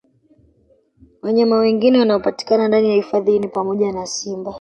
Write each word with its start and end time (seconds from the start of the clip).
Wanyama 1.21 1.57
wengine 1.59 1.99
wanaopatikana 1.99 2.67
ndani 2.67 2.89
ya 2.89 2.95
hifadhi 2.95 3.31
hii 3.31 3.39
ni 3.39 3.47
pamoja 3.47 3.91
na 3.91 4.05
Simba 4.05 4.49